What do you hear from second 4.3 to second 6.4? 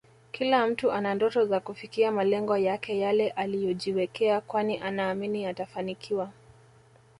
kwani anaamini atafanikiwa